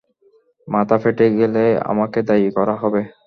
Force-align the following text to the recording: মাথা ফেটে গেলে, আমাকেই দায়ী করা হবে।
মাথা 0.67 0.95
ফেটে 1.03 1.25
গেলে, 1.39 1.63
আমাকেই 1.91 2.23
দায়ী 2.29 2.47
করা 2.57 2.75
হবে। 2.81 3.01